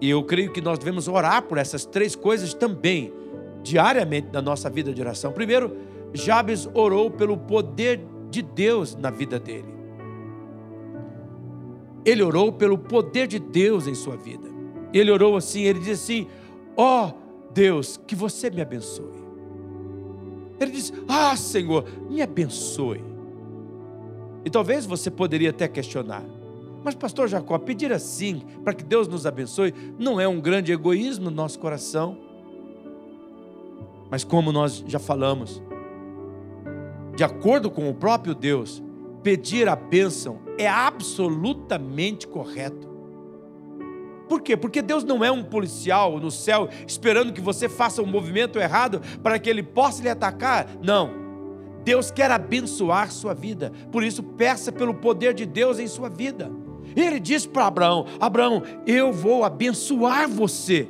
[0.02, 3.12] E eu creio que nós devemos orar por essas três coisas também,
[3.62, 5.30] diariamente na nossa vida de oração.
[5.30, 5.76] Primeiro,
[6.12, 9.72] Jabes orou pelo poder de Deus na vida dele.
[12.04, 14.48] Ele orou pelo poder de Deus em sua vida.
[14.92, 16.26] Ele orou assim, ele disse assim:
[16.76, 17.12] Ó oh,
[17.54, 19.22] Deus, que você me abençoe.
[20.58, 23.04] Ele disse: Ah, Senhor, me abençoe.
[24.44, 26.24] E talvez você poderia até questionar:
[26.84, 31.26] mas, pastor Jacó, pedir assim para que Deus nos abençoe não é um grande egoísmo
[31.26, 32.16] no nosso coração.
[34.10, 35.62] Mas, como nós já falamos,
[37.16, 38.82] de acordo com o próprio Deus,
[39.22, 42.90] pedir a bênção é absolutamente correto.
[44.28, 44.56] Por quê?
[44.56, 49.00] Porque Deus não é um policial no céu esperando que você faça um movimento errado
[49.22, 50.66] para que ele possa lhe atacar.
[50.82, 51.10] Não.
[51.84, 53.72] Deus quer abençoar sua vida.
[53.90, 56.50] Por isso, peça pelo poder de Deus em sua vida.
[56.94, 60.88] Ele disse para Abraão: Abraão, eu vou abençoar você,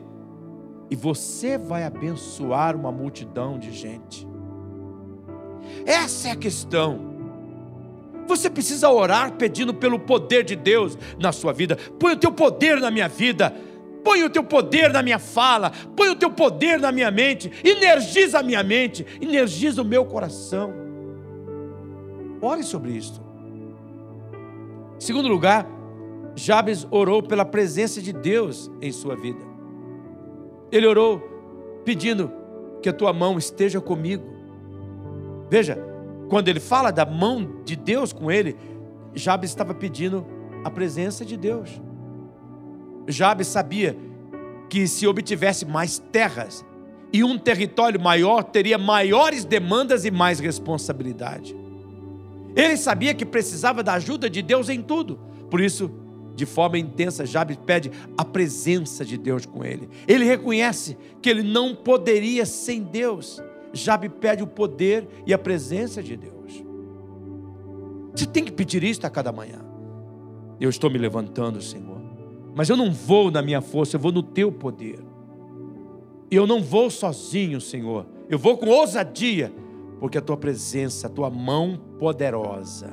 [0.91, 4.27] e você vai abençoar uma multidão de gente.
[5.87, 7.13] Essa é a questão.
[8.27, 11.77] Você precisa orar pedindo pelo poder de Deus na sua vida.
[11.99, 13.53] Põe o teu poder na minha vida.
[14.05, 15.73] Põe o teu poder na minha fala.
[15.97, 17.51] Põe o teu poder na minha mente.
[17.65, 19.05] Energiza a minha mente.
[19.21, 20.73] Energiza o meu coração.
[22.41, 23.21] Ore sobre isso.
[24.99, 25.67] Segundo lugar,
[26.35, 29.41] Jabes orou pela presença de Deus em sua vida.
[30.71, 31.21] Ele orou
[31.85, 32.31] pedindo
[32.83, 34.25] que a tua mão esteja comigo.
[35.51, 35.79] Veja,
[36.29, 38.57] quando ele fala da mão de Deus com ele,
[39.15, 40.27] Jabes estava pedindo
[40.65, 41.81] a presença de Deus.
[43.07, 43.97] Jabes sabia
[44.69, 46.65] que se obtivesse mais terras
[47.13, 51.55] e um território maior, teria maiores demandas e mais responsabilidade.
[52.57, 55.21] Ele sabia que precisava da ajuda de Deus em tudo.
[55.51, 55.91] Por isso,
[56.35, 59.89] de forma intensa, Jabes pede a presença de Deus com ele.
[60.09, 63.43] Ele reconhece que ele não poderia sem Deus.
[63.73, 66.63] Jabes pede o poder e a presença de Deus.
[68.15, 69.61] Você tem que pedir isto a cada manhã.
[70.61, 72.01] Eu estou me levantando, Senhor,
[72.55, 75.01] mas eu não vou na minha força, eu vou no teu poder.
[76.31, 78.07] Eu não vou sozinho, Senhor.
[78.29, 79.53] Eu vou com ousadia,
[80.01, 82.91] porque a tua presença, a tua mão poderosa,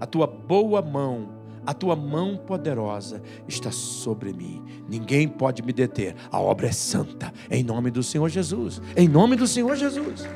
[0.00, 1.35] a tua boa mão,
[1.66, 4.62] a tua mão poderosa está sobre mim.
[4.88, 6.14] Ninguém pode me deter.
[6.30, 8.80] A obra é santa, em nome do Senhor Jesus.
[8.96, 10.26] Em nome do Senhor Jesus.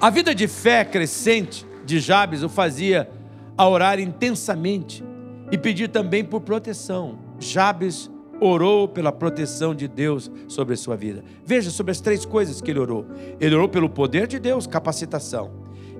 [0.00, 3.10] A vida de fé crescente de Jabes o fazia
[3.56, 5.04] a orar intensamente
[5.50, 7.18] e pedir também por proteção.
[7.38, 8.10] Jabes
[8.40, 11.22] orou pela proteção de Deus sobre a sua vida.
[11.44, 13.06] Veja sobre as três coisas que ele orou.
[13.38, 15.50] Ele orou pelo poder de Deus, capacitação.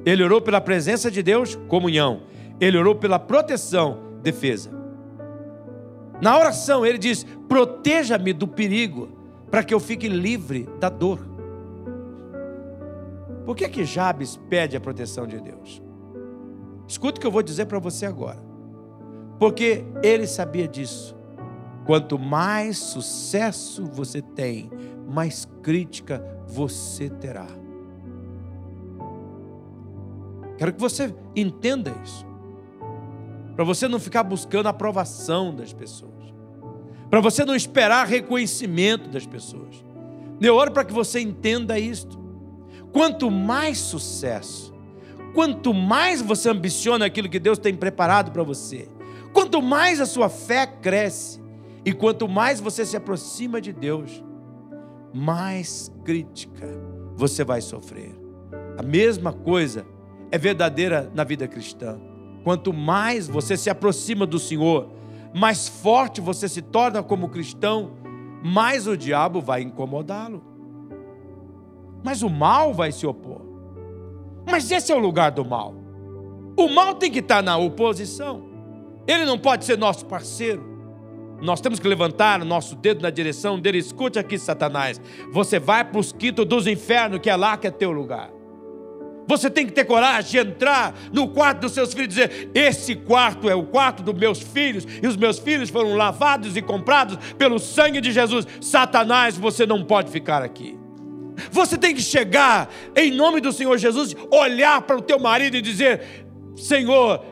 [0.05, 2.23] Ele orou pela presença de Deus, comunhão.
[2.61, 4.71] Ele orou pela proteção, defesa.
[6.21, 9.09] Na oração, ele diz: proteja-me do perigo,
[9.51, 11.21] para que eu fique livre da dor.
[13.45, 15.83] Por que que Jabes pede a proteção de Deus?
[16.87, 18.39] Escuta o que eu vou dizer para você agora.
[19.39, 21.17] Porque ele sabia disso.
[21.87, 24.71] Quanto mais sucesso você tem,
[25.09, 27.47] mais crítica você terá.
[30.59, 32.30] Quero que você entenda isso.
[33.61, 36.33] Para você não ficar buscando a aprovação das pessoas.
[37.11, 39.85] Para você não esperar reconhecimento das pessoas.
[40.41, 42.19] Eu oro para que você entenda isto.
[42.91, 44.73] Quanto mais sucesso,
[45.35, 48.89] quanto mais você ambiciona aquilo que Deus tem preparado para você,
[49.31, 51.39] quanto mais a sua fé cresce,
[51.85, 54.25] e quanto mais você se aproxima de Deus,
[55.13, 56.67] mais crítica
[57.15, 58.19] você vai sofrer.
[58.79, 59.85] A mesma coisa
[60.31, 62.01] é verdadeira na vida cristã.
[62.43, 64.89] Quanto mais você se aproxima do Senhor,
[65.35, 67.93] mais forte você se torna como cristão,
[68.43, 70.43] mais o diabo vai incomodá-lo.
[72.03, 73.43] Mas o mal vai se opor.
[74.51, 75.75] Mas esse é o lugar do mal.
[76.57, 78.43] O mal tem que estar na oposição.
[79.07, 80.69] Ele não pode ser nosso parceiro.
[81.43, 83.79] Nós temos que levantar o nosso dedo na direção dele.
[83.79, 85.01] Escute aqui, Satanás.
[85.33, 88.31] Você vai para os quintos dos infernos, que é lá que é teu lugar.
[89.27, 92.95] Você tem que ter coragem de entrar no quarto dos seus filhos e dizer: Esse
[92.95, 97.17] quarto é o quarto dos meus filhos, e os meus filhos foram lavados e comprados
[97.39, 98.47] pelo sangue de Jesus.
[98.61, 100.79] Satanás, você não pode ficar aqui.
[101.51, 105.63] Você tem que chegar em nome do Senhor Jesus, olhar para o teu marido e
[105.63, 107.25] dizer: Senhor,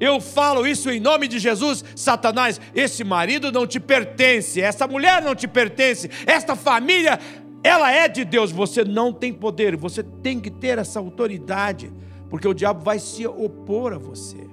[0.00, 2.60] eu falo isso em nome de Jesus, Satanás.
[2.74, 7.20] Esse marido não te pertence, essa mulher não te pertence, esta família,
[7.62, 8.50] ela é de Deus.
[8.50, 11.92] Você não tem poder, você tem que ter essa autoridade,
[12.28, 14.48] porque o diabo vai se opor a você,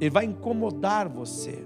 [0.00, 1.64] ele vai incomodar você.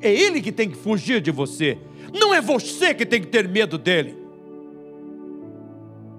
[0.00, 1.78] É ele que tem que fugir de você,
[2.12, 4.26] não é você que tem que ter medo dele.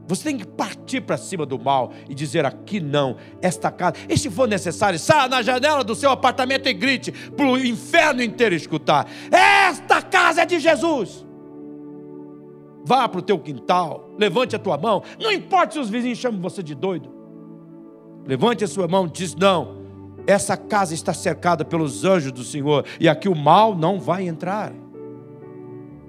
[0.07, 3.95] Você tem que partir para cima do mal e dizer: aqui não, esta casa.
[4.07, 8.23] E se for necessário, saia na janela do seu apartamento e grite para o inferno
[8.23, 11.26] inteiro escutar: esta casa é de Jesus.
[12.87, 15.03] Vá para o teu quintal, levante a tua mão.
[15.19, 17.09] Não importa se os vizinhos chamam você de doido.
[18.25, 19.79] Levante a sua mão e diz: não,
[20.25, 24.71] essa casa está cercada pelos anjos do Senhor e aqui o mal não vai entrar.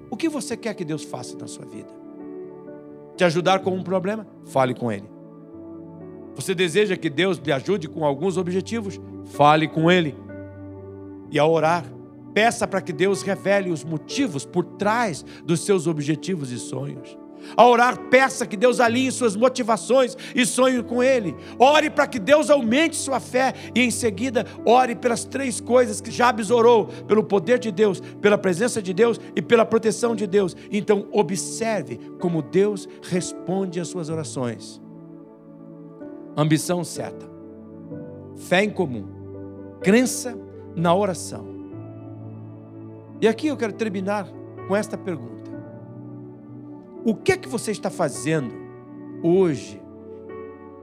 [0.09, 1.99] O que você quer que Deus faça na sua vida?
[3.19, 4.25] te ajudar com um problema?
[4.45, 5.03] Fale com Ele.
[6.35, 8.97] Você deseja que Deus lhe ajude com alguns objetivos?
[9.25, 10.15] Fale com Ele.
[11.29, 11.83] E ao orar,
[12.33, 17.17] peça para que Deus revele os motivos por trás dos seus objetivos e sonhos.
[17.55, 21.35] A orar, peça que Deus alinhe suas motivações e sonhe com Ele.
[21.57, 26.11] Ore para que Deus aumente sua fé e, em seguida, ore pelas três coisas que
[26.11, 30.55] Jabes orou: pelo poder de Deus, pela presença de Deus e pela proteção de Deus.
[30.71, 34.81] Então, observe como Deus responde às suas orações.
[36.37, 37.25] Ambição certa,
[38.35, 39.07] fé em comum,
[39.81, 40.37] crença
[40.75, 41.58] na oração.
[43.21, 44.27] E aqui eu quero terminar
[44.67, 45.51] com esta pergunta.
[47.03, 48.53] O que é que você está fazendo
[49.23, 49.81] hoje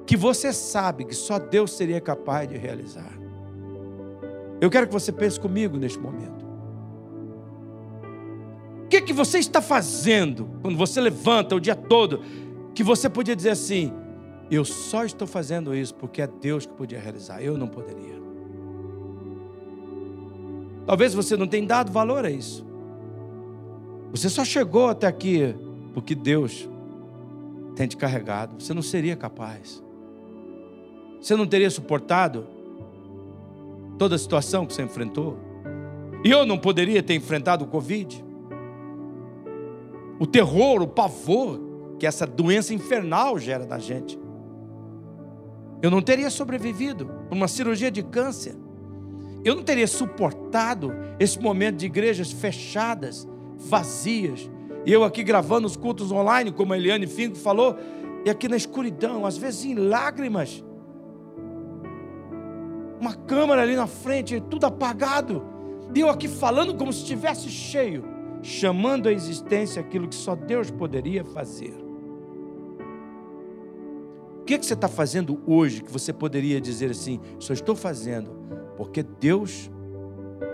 [0.07, 3.13] que você sabe que só Deus seria capaz de realizar?
[4.61, 6.47] Eu quero que você pense comigo neste momento.
[8.85, 12.21] O que é que você está fazendo quando você levanta o dia todo
[12.75, 13.93] que você podia dizer assim:
[14.51, 18.26] Eu só estou fazendo isso porque é Deus que podia realizar, eu não poderia.
[20.87, 22.65] Talvez você não tenha dado valor a isso.
[24.13, 25.55] Você só chegou até aqui
[25.93, 26.69] porque Deus
[27.75, 28.63] tem te carregado.
[28.63, 29.83] Você não seria capaz.
[31.21, 32.47] Você não teria suportado
[33.99, 35.37] toda a situação que você enfrentou.
[36.25, 38.25] E eu não poderia ter enfrentado o Covid.
[40.19, 41.61] O terror, o pavor
[41.99, 44.19] que essa doença infernal gera na gente.
[45.83, 48.57] Eu não teria sobrevivido por uma cirurgia de câncer.
[49.47, 54.51] Eu não teria suportado esse momento de igrejas fechadas, vazias.
[54.85, 57.79] E eu aqui gravando os cultos online, como a Eliane Finco falou,
[58.25, 60.65] e aqui na escuridão, às vezes em lágrimas.
[63.01, 65.45] Uma câmera ali na frente, tudo apagado.
[65.95, 68.05] E eu aqui falando como se estivesse cheio,
[68.43, 71.73] chamando à existência aquilo que só Deus poderia fazer.
[74.41, 77.21] O que, é que você está fazendo hoje que você poderia dizer assim?
[77.39, 78.45] Só estou fazendo
[78.77, 79.71] porque Deus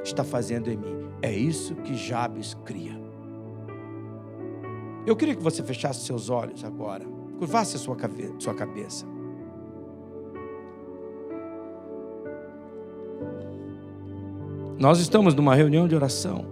[0.04, 1.08] está fazendo em mim.
[1.20, 3.00] É isso que Jabes cria.
[5.06, 7.04] Eu queria que você fechasse seus olhos agora,
[7.38, 9.06] curvasse a sua cabeça.
[14.78, 16.44] Nós estamos numa reunião de oração.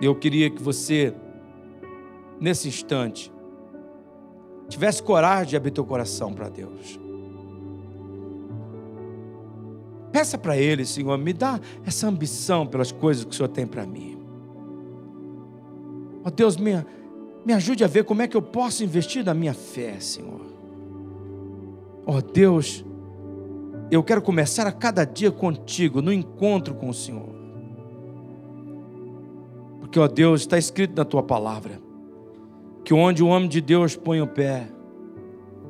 [0.00, 1.14] Eu queria que você,
[2.40, 3.32] nesse instante,
[4.68, 6.98] tivesse coragem de abrir teu coração para Deus.
[10.12, 13.86] Peça para Ele, Senhor, me dá essa ambição pelas coisas que o Senhor tem para
[13.86, 14.18] mim.
[16.24, 16.72] Ó oh, Deus, me,
[17.44, 20.40] me ajude a ver como é que eu posso investir na minha fé, Senhor.
[22.06, 22.84] Ó oh, Deus,
[23.90, 27.36] eu quero começar a cada dia contigo, no encontro com o Senhor.
[29.80, 31.85] Porque, ó Deus, está escrito na tua palavra
[32.86, 34.68] que onde o homem de Deus põe o pé,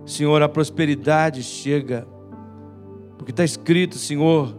[0.04, 2.06] Senhor, a prosperidade chega.
[3.16, 4.54] Porque está escrito, Senhor,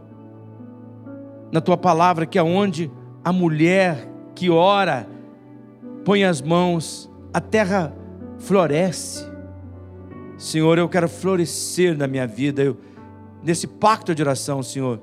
[1.51, 2.91] na tua palavra, que aonde
[3.23, 5.07] a mulher que ora
[6.03, 7.95] põe as mãos, a terra
[8.39, 9.23] floresce.
[10.35, 12.75] Senhor, eu quero florescer na minha vida, eu,
[13.43, 14.99] nesse pacto de oração, Senhor.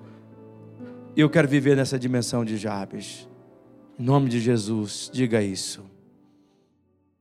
[1.16, 3.28] Eu quero viver nessa dimensão de Jabes.
[3.96, 5.93] Em nome de Jesus, diga isso.